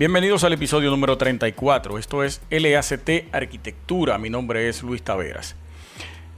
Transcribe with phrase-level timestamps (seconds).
[0.00, 1.98] Bienvenidos al episodio número 34.
[1.98, 4.16] Esto es LACT Arquitectura.
[4.16, 5.56] Mi nombre es Luis Taveras.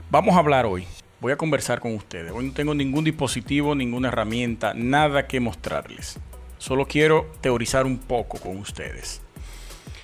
[0.09, 0.85] Vamos a hablar hoy.
[1.21, 2.33] Voy a conversar con ustedes.
[2.33, 6.19] Hoy no tengo ningún dispositivo, ninguna herramienta, nada que mostrarles.
[6.57, 9.21] Solo quiero teorizar un poco con ustedes.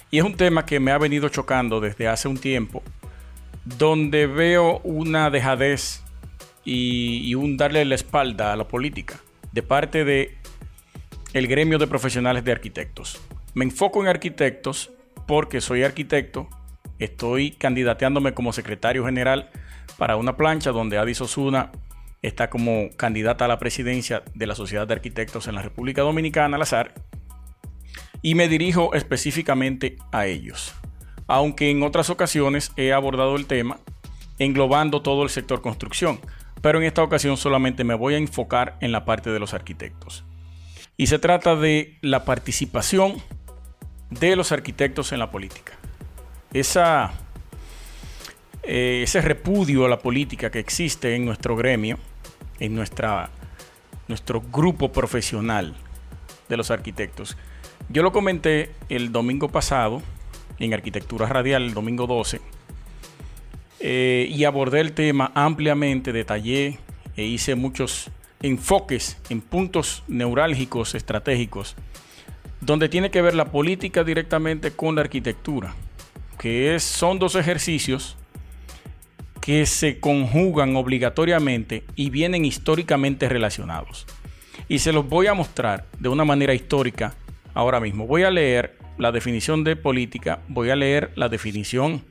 [0.09, 2.81] Y es un tema que me ha venido chocando desde hace un tiempo,
[3.65, 6.01] donde veo una dejadez
[6.63, 9.19] y, un darle la espalda a la política
[9.51, 10.37] de parte de
[11.33, 13.19] el gremio de profesionales de arquitectos.
[13.53, 14.91] Me enfoco en arquitectos
[15.27, 16.47] porque soy arquitecto,
[16.99, 19.49] estoy candidateándome como secretario general
[19.97, 21.71] para una plancha donde Adis Osuna
[22.21, 26.55] está como candidata a la presidencia de la Sociedad de Arquitectos en la República Dominicana,
[26.55, 26.93] al azar,
[28.21, 30.73] y me dirijo específicamente a ellos.
[31.27, 33.79] Aunque en otras ocasiones he abordado el tema
[34.39, 36.19] englobando todo el sector construcción,
[36.61, 40.25] pero en esta ocasión solamente me voy a enfocar en la parte de los arquitectos.
[40.97, 43.21] Y se trata de la participación
[44.09, 45.73] de los arquitectos en la política.
[46.53, 47.11] Esa,
[48.63, 51.97] eh, ese repudio a la política que existe en nuestro gremio,
[52.59, 53.29] en nuestra,
[54.07, 55.75] nuestro grupo profesional
[56.47, 57.37] de los arquitectos.
[57.89, 60.01] Yo lo comenté el domingo pasado
[60.59, 62.41] en Arquitectura Radial, el domingo 12,
[63.79, 66.79] eh, y abordé el tema ampliamente, detallé
[67.15, 68.11] e hice muchos
[68.41, 71.75] enfoques en puntos neurálgicos estratégicos,
[72.61, 75.73] donde tiene que ver la política directamente con la arquitectura,
[76.37, 78.17] que es, son dos ejercicios
[79.41, 84.05] que se conjugan obligatoriamente y vienen históricamente relacionados.
[84.67, 87.15] Y se los voy a mostrar de una manera histórica
[87.53, 88.05] ahora mismo.
[88.05, 92.03] Voy a leer la definición de política, voy a leer la definición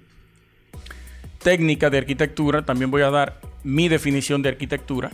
[1.38, 5.10] técnica de arquitectura, también voy a dar mi definición de arquitectura.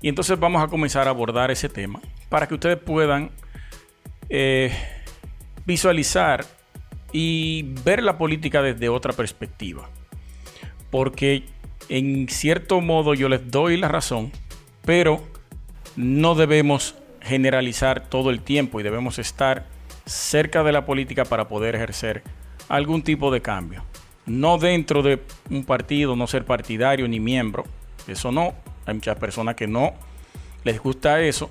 [0.00, 3.30] Y entonces vamos a comenzar a abordar ese tema para que ustedes puedan
[4.30, 4.72] eh,
[5.66, 6.46] visualizar
[7.12, 9.90] y ver la política desde otra perspectiva.
[10.90, 11.44] Porque
[11.88, 14.32] en cierto modo yo les doy la razón,
[14.84, 15.22] pero
[15.96, 19.66] no debemos generalizar todo el tiempo y debemos estar
[20.06, 22.22] cerca de la política para poder ejercer
[22.68, 23.84] algún tipo de cambio
[24.30, 27.64] no dentro de un partido, no ser partidario ni miembro,
[28.06, 28.54] eso no,
[28.86, 29.92] hay muchas personas que no
[30.62, 31.50] les gusta eso,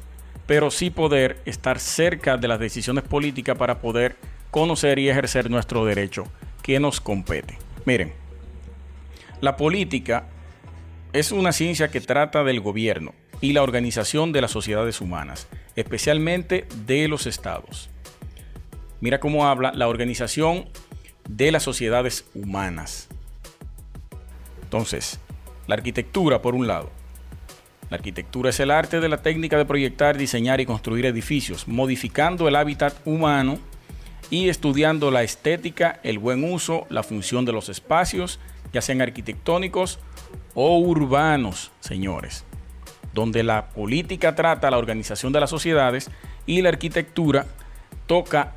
[0.49, 4.15] pero sí poder estar cerca de las decisiones políticas para poder
[4.49, 6.23] conocer y ejercer nuestro derecho
[6.63, 7.59] que nos compete.
[7.85, 8.13] Miren,
[9.41, 10.25] la política
[11.13, 16.65] es una ciencia que trata del gobierno y la organización de las sociedades humanas, especialmente
[16.87, 17.91] de los estados.
[19.01, 20.67] Mira cómo habla la organización
[21.29, 23.07] de las sociedades humanas.
[24.63, 25.19] Entonces,
[25.67, 26.98] la arquitectura, por un lado.
[27.89, 32.47] La arquitectura es el arte de la técnica de proyectar, diseñar y construir edificios, modificando
[32.47, 33.57] el hábitat humano
[34.29, 38.39] y estudiando la estética, el buen uso, la función de los espacios,
[38.71, 39.99] ya sean arquitectónicos
[40.53, 42.45] o urbanos, señores,
[43.13, 46.11] donde la política trata la organización de las sociedades
[46.45, 47.47] y la arquitectura
[48.05, 48.53] toca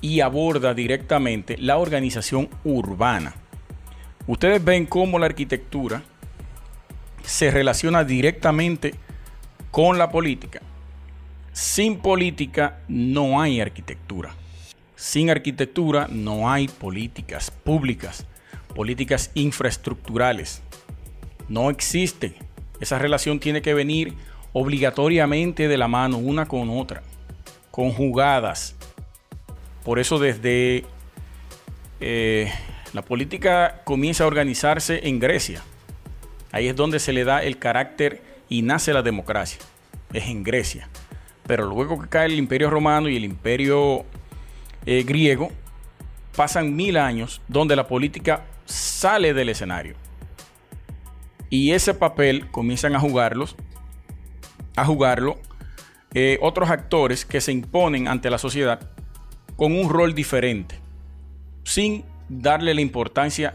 [0.00, 3.34] y aborda directamente la organización urbana.
[4.28, 6.02] Ustedes ven cómo la arquitectura
[7.28, 8.94] se relaciona directamente
[9.70, 10.60] con la política.
[11.52, 14.34] Sin política no hay arquitectura.
[14.96, 18.26] Sin arquitectura no hay políticas públicas,
[18.74, 20.62] políticas infraestructurales.
[21.48, 22.34] No existe.
[22.80, 24.14] Esa relación tiene que venir
[24.52, 27.02] obligatoriamente de la mano una con otra,
[27.70, 28.74] conjugadas
[29.88, 30.84] por eso desde
[31.98, 32.52] eh,
[32.92, 35.62] la política comienza a organizarse en Grecia.
[36.58, 39.60] Ahí es donde se le da el carácter y nace la democracia.
[40.12, 40.88] Es en Grecia.
[41.46, 44.04] Pero luego que cae el imperio romano y el imperio
[44.84, 45.52] eh, griego,
[46.34, 49.94] pasan mil años donde la política sale del escenario.
[51.48, 53.54] Y ese papel comienzan a jugarlos,
[54.74, 55.38] a jugarlo
[56.12, 58.90] eh, otros actores que se imponen ante la sociedad
[59.54, 60.80] con un rol diferente,
[61.62, 63.54] sin darle la importancia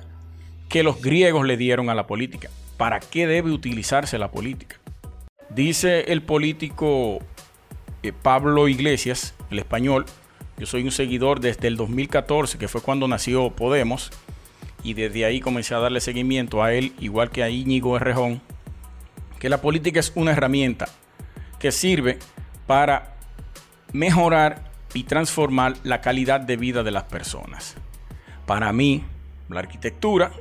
[0.69, 2.49] que los griegos le dieron a la política.
[2.77, 4.77] ¿Para qué debe utilizarse la política?
[5.49, 7.19] Dice el político
[8.01, 10.05] eh, Pablo Iglesias, el español,
[10.57, 14.11] yo soy un seguidor desde el 2014, que fue cuando nació Podemos,
[14.83, 18.41] y desde ahí comencé a darle seguimiento a él, igual que a Íñigo Errejón,
[19.39, 20.87] que la política es una herramienta
[21.59, 22.19] que sirve
[22.67, 23.15] para
[23.91, 27.75] mejorar y transformar la calidad de vida de las personas.
[28.45, 29.03] Para mí,
[29.49, 30.31] la arquitectura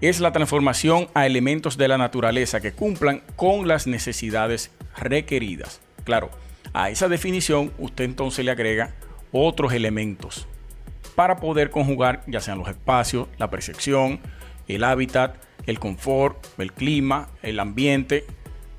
[0.00, 5.80] es la transformación a elementos de la naturaleza que cumplan con las necesidades requeridas.
[6.04, 6.30] Claro,
[6.72, 8.94] a esa definición usted entonces le agrega
[9.32, 10.46] otros elementos
[11.14, 14.20] para poder conjugar ya sean los espacios, la percepción,
[14.68, 15.36] el hábitat,
[15.66, 18.24] el confort, el clima, el ambiente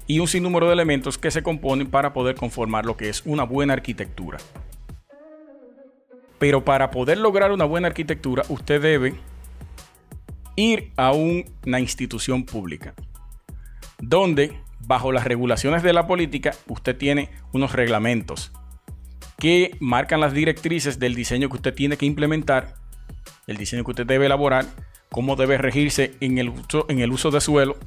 [0.07, 3.43] y un sinnúmero de elementos que se componen para poder conformar lo que es una
[3.43, 4.37] buena arquitectura.
[6.37, 9.15] Pero para poder lograr una buena arquitectura, usted debe
[10.55, 12.93] ir a una institución pública,
[13.99, 18.51] donde bajo las regulaciones de la política usted tiene unos reglamentos
[19.37, 22.75] que marcan las directrices del diseño que usted tiene que implementar,
[23.47, 24.65] el diseño que usted debe elaborar,
[25.09, 27.77] cómo debe regirse en el uso, en de suelo,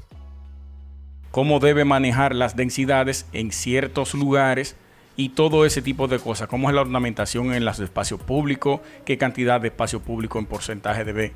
[1.31, 4.77] cómo debe manejar las densidades en ciertos lugares
[5.19, 9.19] y todo ese tipo de cosas, cómo es la ornamentación en los espacios públicos, qué
[9.19, 11.33] cantidad de espacio público en porcentaje debe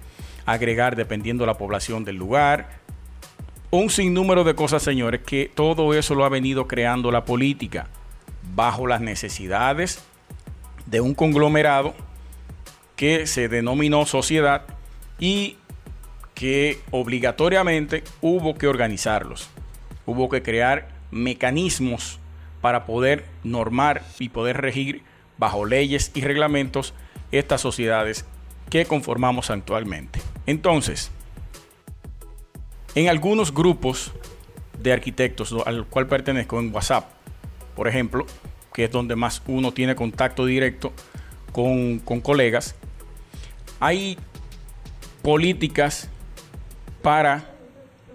[0.47, 2.79] agregar dependiendo de la población del lugar.
[3.73, 7.89] Un sinnúmero de cosas, señores, que todo eso lo ha venido creando la política
[8.55, 10.01] bajo las necesidades
[10.87, 11.93] de un conglomerado
[12.95, 14.63] que se denominó sociedad
[15.19, 15.57] y
[16.35, 19.51] que obligatoriamente hubo que organizarlos.
[20.07, 22.21] Hubo que crear mecanismos
[22.63, 25.03] para poder normar y poder regir
[25.37, 26.95] bajo leyes y reglamentos
[27.33, 28.25] estas sociedades
[28.71, 30.21] que conformamos actualmente.
[30.47, 31.11] Entonces,
[32.95, 34.13] en algunos grupos
[34.81, 37.11] de arquitectos al cual pertenezco en WhatsApp,
[37.77, 38.25] por ejemplo,
[38.73, 40.93] que es donde más uno tiene contacto directo
[41.53, 42.75] con, con colegas,
[43.81, 44.17] hay
[45.23, 46.09] políticas
[47.03, 47.49] para...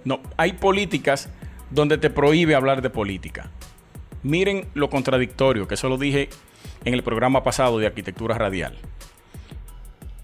[0.05, 1.29] No, hay políticas
[1.69, 3.51] donde te prohíbe hablar de política.
[4.27, 6.27] Miren lo contradictorio, que eso lo dije
[6.83, 8.75] en el programa pasado de Arquitectura Radial.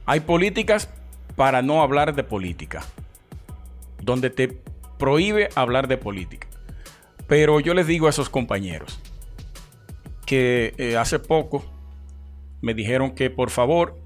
[0.05, 0.89] Hay políticas
[1.37, 2.83] para no hablar de política,
[4.01, 4.59] donde te
[4.99, 6.49] prohíbe hablar de política.
[7.27, 8.99] Pero yo les digo a esos compañeros
[10.25, 11.63] que eh, hace poco
[12.59, 13.97] me dijeron que por favor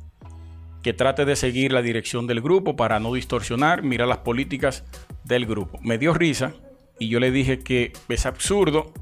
[0.83, 4.83] que trate de seguir la dirección del grupo para no distorsionar, mira las políticas
[5.23, 5.79] del grupo.
[5.81, 6.53] Me dio risa
[6.99, 8.93] y yo le dije que es absurdo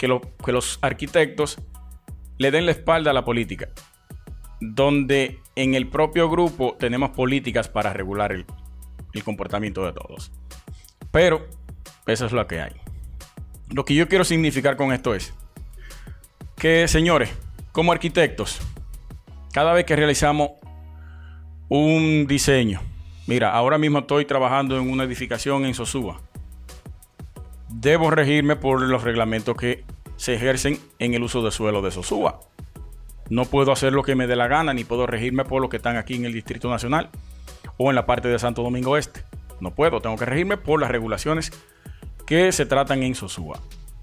[0.00, 0.08] que,
[0.52, 1.58] los arquitectos
[2.38, 3.68] le den la espalda a la política,
[4.58, 8.46] donde en el propio grupo tenemos políticas para regular el,
[9.12, 10.32] el comportamiento de todos.
[11.12, 11.46] Pero
[12.06, 12.72] eso es lo que hay.
[13.68, 15.34] Lo que yo quiero significar con esto es
[16.56, 17.30] que, señores,
[17.70, 18.58] como arquitectos,
[19.52, 20.52] cada vez que realizamos
[21.68, 22.80] un diseño,
[23.26, 26.22] mira, ahora mismo estoy trabajando en una edificación en Sosúa
[27.70, 29.84] debo regirme por los reglamentos que
[30.20, 32.40] se ejercen en el uso de suelo de Sosúa.
[33.30, 35.78] No puedo hacer lo que me dé la gana, ni puedo regirme por lo que
[35.78, 37.08] están aquí en el Distrito Nacional
[37.78, 39.24] o en la parte de Santo Domingo Este.
[39.60, 41.50] No puedo, tengo que regirme por las regulaciones
[42.26, 43.60] que se tratan en Sosúa.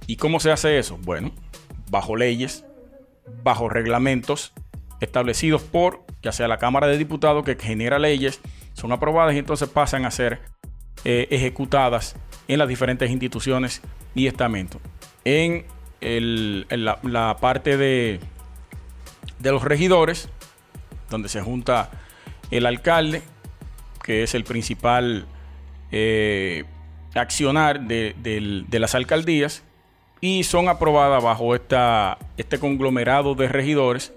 [0.08, 0.98] ¿Y cómo se hace eso?
[1.04, 1.32] Bueno,
[1.92, 2.66] bajo leyes,
[3.44, 4.54] bajo reglamentos
[5.00, 8.42] establecidos por ya sea la Cámara de Diputados que genera leyes,
[8.74, 10.42] son aprobadas y entonces pasan a ser
[11.06, 12.16] eh, ejecutadas
[12.48, 13.84] en las diferentes instituciones
[14.16, 14.82] y estamentos.
[15.24, 15.66] En,
[16.02, 18.20] la, parte de,
[19.40, 20.30] de los regidores,
[21.10, 21.90] donde se junta
[22.52, 23.22] el alcalde,
[24.04, 25.26] que es el principal
[25.92, 26.66] eh,
[27.14, 28.16] accionar de,
[28.68, 29.64] de, las alcaldías,
[30.22, 34.14] y son aprobadas bajo esta, este conglomerado de regidores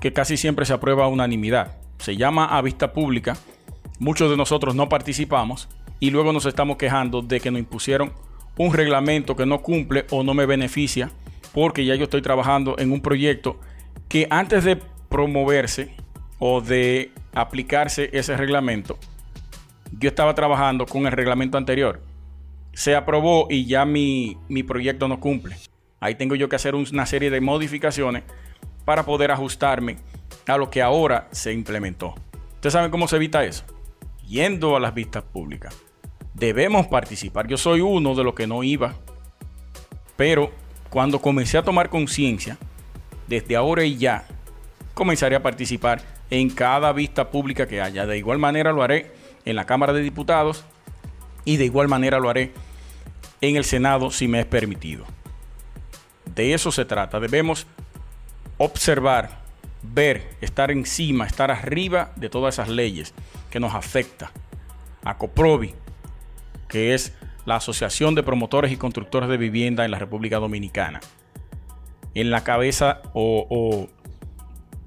[0.00, 1.76] que casi siempre se aprueba a unanimidad.
[1.98, 3.36] Se llama a vista pública.
[3.98, 8.12] Muchos de nosotros no participamos, y luego nos estamos quejando de que nos impusieron
[8.58, 11.10] un reglamento que no cumple o no me beneficia
[11.52, 13.60] porque ya yo estoy trabajando en un proyecto
[14.08, 14.76] que antes de
[15.08, 15.94] promoverse
[16.38, 18.98] o de aplicarse ese reglamento,
[19.98, 22.02] yo estaba trabajando con el reglamento anterior.
[22.72, 25.56] Se aprobó y ya mi, mi proyecto no cumple.
[25.98, 28.22] Ahí tengo yo que hacer una serie de modificaciones
[28.84, 29.96] para poder ajustarme
[30.46, 32.14] a lo que ahora se implementó.
[32.54, 33.64] ¿Ustedes saben cómo se evita eso?
[34.26, 35.85] Yendo a las vistas públicas
[36.38, 37.46] debemos participar.
[37.46, 38.94] Yo soy uno de los que no iba,
[40.16, 40.52] pero
[40.90, 42.58] cuando comencé a tomar conciencia,
[43.26, 44.26] desde ahora y ya,
[44.94, 48.06] comenzaré a participar en cada vista pública que haya.
[48.06, 49.12] De igual manera lo haré
[49.44, 50.64] en la Cámara de Diputados
[51.44, 52.52] y de igual manera lo haré
[53.40, 55.04] en el Senado si me es permitido.
[56.34, 57.18] De eso se trata.
[57.18, 57.66] Debemos
[58.58, 59.38] observar,
[59.82, 63.14] ver, estar encima, estar arriba de todas esas leyes
[63.50, 64.28] que nos afectan.
[65.04, 65.18] A
[66.68, 71.00] que es la Asociación de Promotores y Constructores de Vivienda en la República Dominicana.
[72.14, 73.88] En la cabeza o,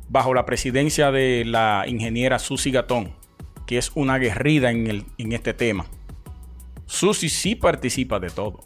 [0.09, 3.13] bajo la presidencia de la ingeniera Susi Gatón,
[3.65, 5.85] que es una guerrida en, el, en este tema.
[6.85, 8.61] Susi sí participa de todo,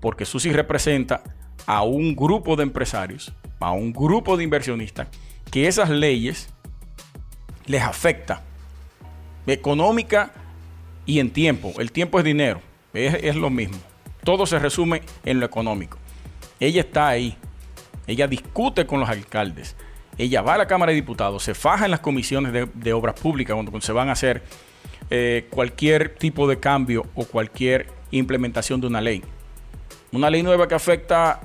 [0.00, 1.22] porque Susi representa
[1.66, 5.08] a un grupo de empresarios, a un grupo de inversionistas
[5.50, 6.48] que esas leyes
[7.66, 8.42] les afecta
[9.46, 10.32] económica
[11.10, 11.72] y en tiempo.
[11.78, 12.60] El tiempo es dinero,
[12.94, 13.76] es, lo mismo.
[14.22, 15.98] Todo se resume en lo económico.
[16.60, 17.36] Ella está ahí,
[18.06, 19.74] ella discute con los alcaldes,
[20.18, 23.54] ella va a la Cámara de Diputados, se faja en las comisiones de, obras públicas
[23.54, 24.44] cuando se van a hacer
[25.10, 29.24] eh, cualquier tipo de cambio o cualquier implementación de una ley.
[30.12, 31.40] Una ley nueva que afecta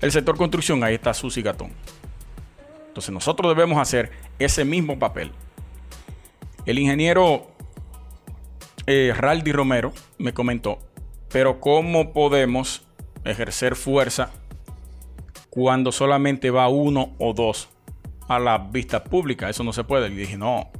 [0.00, 1.72] el sector construcción, ahí está Susi Gatón.
[2.86, 5.32] Entonces nosotros debemos hacer ese mismo papel.
[6.66, 7.51] El ingeniero
[8.86, 10.78] eh, Raldi Romero me comentó,
[11.30, 12.82] pero ¿cómo podemos
[13.24, 14.30] ejercer fuerza
[15.50, 17.68] cuando solamente va uno o dos
[18.28, 19.48] a la vista pública?
[19.48, 20.08] Eso no se puede.
[20.08, 20.70] Y dije, no,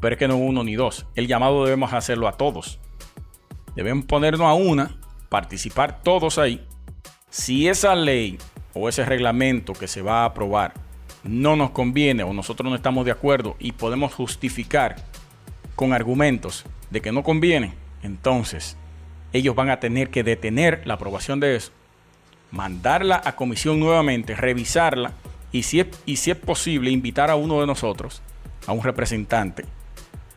[0.00, 1.06] pero es que no uno ni dos.
[1.14, 2.78] El llamado debemos hacerlo a todos.
[3.76, 6.66] Debemos ponernos a una, participar todos ahí.
[7.30, 8.38] Si esa ley
[8.74, 10.74] o ese reglamento que se va a aprobar
[11.24, 14.96] no nos conviene o nosotros no estamos de acuerdo y podemos justificar
[15.74, 18.76] con argumentos de que no conviene, entonces
[19.32, 21.72] ellos van a tener que detener la aprobación de eso,
[22.50, 25.12] mandarla a comisión nuevamente, revisarla
[25.50, 28.22] y si es, y si es posible invitar a uno de nosotros,
[28.66, 29.64] a un representante,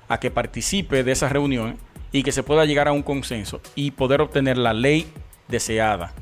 [0.09, 1.77] a que participe de esas reuniones
[2.11, 5.07] y que se pueda llegar a un consenso y poder obtener la ley
[5.47, 6.13] deseada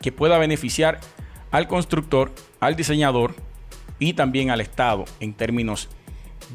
[0.00, 1.00] que pueda beneficiar
[1.50, 3.34] al constructor, al diseñador
[3.98, 5.88] y también al Estado en términos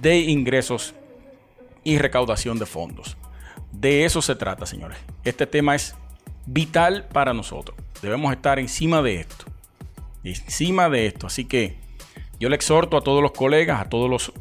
[0.01, 0.95] de ingresos
[1.85, 3.15] y recaudación de fondos.
[3.71, 4.97] De eso se trata, señores.
[5.23, 5.95] Este tema es
[6.45, 7.77] vital para nosotros.
[8.01, 9.45] Debemos estar encima de esto.
[10.23, 11.27] Encima de esto.
[11.27, 11.77] Así que
[12.39, 14.33] yo le exhorto a todos los colegas, a todos los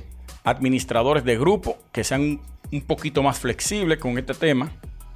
[0.42, 2.40] administradores de grupo, que sean
[2.72, 4.72] un poquito más flexibles con este tema.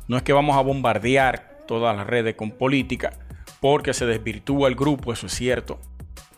[0.07, 3.13] No es que vamos a bombardear todas las redes con política,
[3.61, 5.79] porque se desvirtúa el grupo, eso es cierto.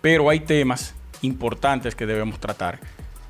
[0.00, 2.80] Pero hay temas importantes que debemos tratar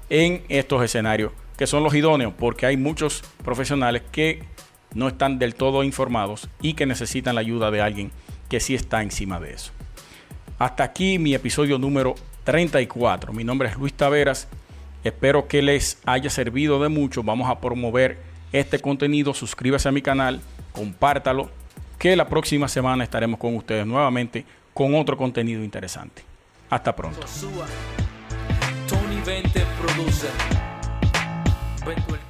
[0.08, 4.42] en estos escenarios que son los idóneos, porque hay muchos profesionales que
[4.94, 8.12] no están del todo informados y que necesitan la ayuda de alguien
[8.48, 9.70] que sí está encima de eso.
[10.58, 12.14] Hasta aquí mi episodio número
[12.44, 13.34] 34.
[13.34, 14.48] Mi nombre es Luis Taveras.
[15.04, 17.22] Espero que les haya servido de mucho.
[17.22, 18.16] Vamos a promover
[18.52, 19.34] este contenido.
[19.34, 20.40] Suscríbase a mi canal,
[20.72, 21.50] compártalo,
[21.98, 26.22] que la próxima semana estaremos con ustedes nuevamente con otro contenido interesante.
[26.70, 27.20] Hasta pronto.
[31.90, 32.29] Tony 20 produce.